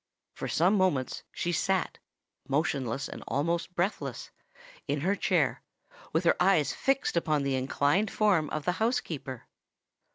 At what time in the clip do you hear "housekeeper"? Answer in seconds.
8.81-9.45